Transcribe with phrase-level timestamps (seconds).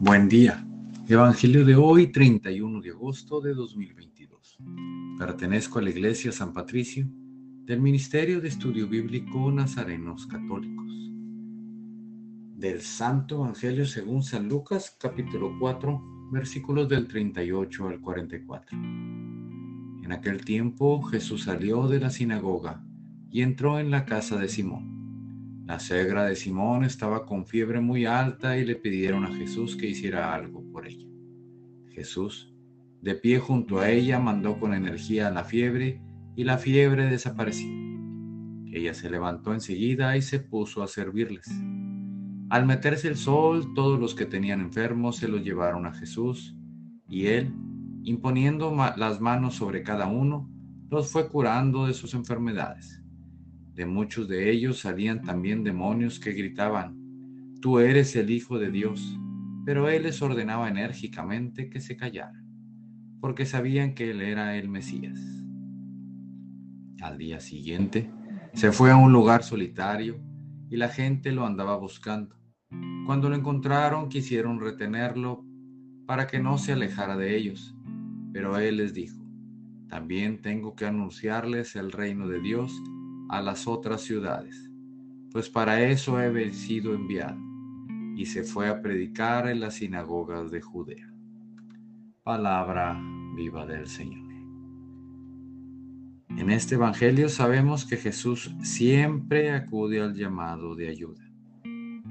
[0.00, 0.64] Buen día.
[1.08, 4.56] Evangelio de hoy, 31 de agosto de 2022.
[5.18, 7.04] Pertenezco a la Iglesia San Patricio
[7.64, 10.86] del Ministerio de Estudio Bíblico Nazarenos Católicos.
[12.54, 18.78] Del Santo Evangelio según San Lucas, capítulo 4, versículos del 38 al 44.
[18.78, 22.84] En aquel tiempo Jesús salió de la sinagoga
[23.32, 24.97] y entró en la casa de Simón
[25.68, 29.86] la suegra de Simón estaba con fiebre muy alta y le pidieron a Jesús que
[29.86, 31.06] hiciera algo por ella.
[31.90, 32.54] Jesús,
[33.02, 36.00] de pie junto a ella, mandó con energía la fiebre
[36.34, 37.68] y la fiebre desapareció.
[38.72, 41.46] Ella se levantó enseguida y se puso a servirles.
[42.48, 46.56] Al meterse el sol, todos los que tenían enfermos se los llevaron a Jesús
[47.06, 47.52] y él,
[48.04, 50.50] imponiendo las manos sobre cada uno,
[50.88, 53.02] los fue curando de sus enfermedades.
[53.78, 56.98] De muchos de ellos salían también demonios que gritaban,
[57.60, 59.16] Tú eres el Hijo de Dios.
[59.64, 62.44] Pero él les ordenaba enérgicamente que se callaran,
[63.20, 65.20] porque sabían que él era el Mesías.
[67.00, 68.10] Al día siguiente,
[68.52, 70.20] se fue a un lugar solitario
[70.68, 72.34] y la gente lo andaba buscando.
[73.06, 75.44] Cuando lo encontraron, quisieron retenerlo
[76.04, 77.76] para que no se alejara de ellos.
[78.32, 79.24] Pero él les dijo,
[79.88, 82.72] también tengo que anunciarles el reino de Dios
[83.28, 84.70] a las otras ciudades,
[85.32, 87.38] pues para eso he sido enviado.
[88.16, 91.12] Y se fue a predicar en las sinagogas de Judea.
[92.24, 93.00] Palabra
[93.36, 94.28] viva del Señor.
[96.36, 101.24] En este Evangelio sabemos que Jesús siempre acude al llamado de ayuda.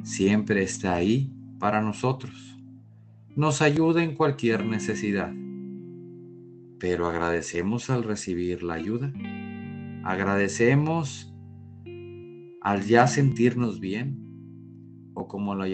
[0.03, 2.57] Siempre está ahí para nosotros.
[3.35, 5.33] Nos ayuda en cualquier necesidad.
[6.79, 9.13] Pero agradecemos al recibir la ayuda.
[10.07, 11.35] Agradecemos
[12.61, 15.67] al ya sentirnos bien o como, la,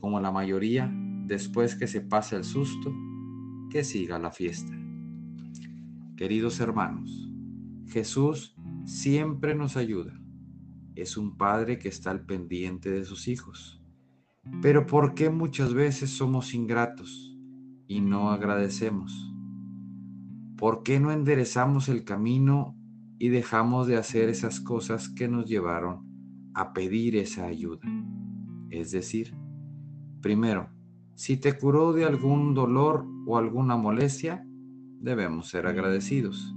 [0.00, 0.88] como la mayoría
[1.26, 2.94] después que se pasa el susto,
[3.68, 4.72] que siga la fiesta.
[6.16, 7.32] Queridos hermanos,
[7.88, 8.54] Jesús
[8.84, 10.16] siempre nos ayuda.
[10.94, 13.82] Es un padre que está al pendiente de sus hijos.
[14.62, 17.36] Pero ¿por qué muchas veces somos ingratos
[17.88, 19.34] y no agradecemos?
[20.56, 22.76] ¿Por qué no enderezamos el camino
[23.20, 26.08] y dejamos de hacer esas cosas que nos llevaron
[26.54, 27.82] a pedir esa ayuda.
[28.70, 29.36] Es decir,
[30.22, 30.70] primero,
[31.14, 34.42] si te curó de algún dolor o alguna molestia,
[35.00, 36.56] debemos ser agradecidos.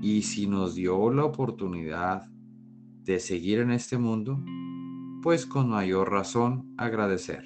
[0.00, 2.28] Y si nos dio la oportunidad
[3.04, 4.42] de seguir en este mundo,
[5.22, 7.44] pues con mayor razón agradecer.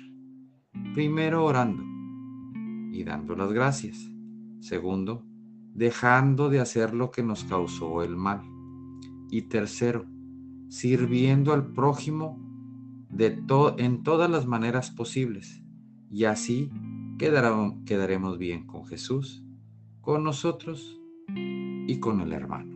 [0.94, 1.84] Primero orando
[2.90, 3.98] y dando las gracias.
[4.60, 5.25] Segundo,
[5.76, 8.40] dejando de hacer lo que nos causó el mal.
[9.30, 10.06] Y tercero,
[10.68, 12.42] sirviendo al prójimo
[13.10, 13.42] de
[13.78, 15.62] en todas las maneras posibles.
[16.10, 16.70] Y así
[17.18, 19.44] quedaremos bien con Jesús,
[20.00, 20.98] con nosotros
[21.28, 22.74] y con el hermano.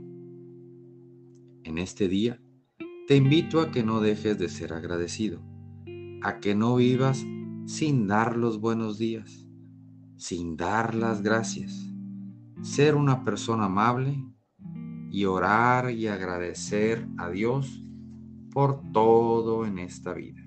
[1.64, 2.40] En este día,
[3.06, 5.40] te invito a que no dejes de ser agradecido,
[6.22, 7.24] a que no vivas
[7.64, 9.46] sin dar los buenos días,
[10.16, 11.89] sin dar las gracias
[12.62, 14.22] ser una persona amable
[15.10, 17.82] y orar y agradecer a Dios
[18.52, 20.42] por todo en esta vida.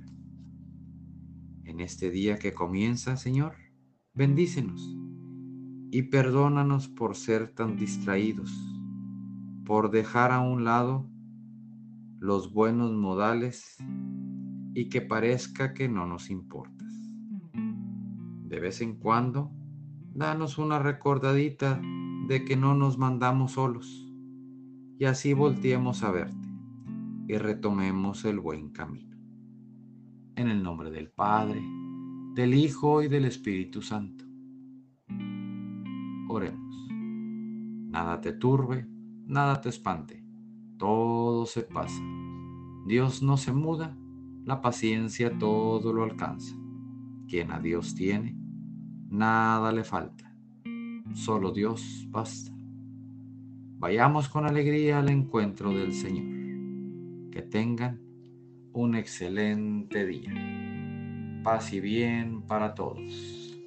[1.63, 3.56] En este día que comienza, Señor,
[4.13, 4.96] bendícenos
[5.91, 8.51] y perdónanos por ser tan distraídos,
[9.66, 11.09] por dejar a un lado
[12.19, 13.78] los buenos modales
[14.75, 16.91] y que parezca que no nos importas.
[18.44, 19.51] De vez en cuando,
[20.13, 21.81] danos una recordadita
[22.28, 24.07] de que no nos mandamos solos
[25.00, 26.47] y así volteemos a verte
[27.28, 29.18] y retomemos el buen camino.
[30.35, 31.62] En el nombre del Padre,
[32.35, 34.25] del Hijo y del Espíritu Santo.
[36.30, 36.90] Oremos.
[37.90, 38.88] Nada te turbe,
[39.25, 40.24] nada te espante,
[40.78, 42.01] todo se pasa.
[42.85, 43.97] Dios no se muda,
[44.44, 46.56] la paciencia todo lo alcanza.
[47.27, 48.43] Quien a Dios tiene,
[49.13, 50.33] nada le falta
[51.13, 52.51] solo Dios basta.
[53.80, 57.31] Vayamos con alegría al encuentro del Señor.
[57.31, 58.00] Que tengan
[58.74, 61.42] un excelente día.
[61.44, 63.57] Paz y bien para todos.